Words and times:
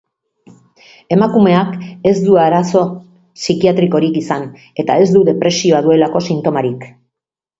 Emakumeak 1.15 1.75
ez 2.11 2.13
du 2.23 2.37
arazo 2.45 2.81
psikiatrikorik 3.41 4.17
izan 4.23 4.49
eta 4.85 4.97
ez 5.05 5.09
du 5.17 5.23
depresioa 5.29 5.83
duelako 5.89 6.23
sintomarik. 6.29 6.89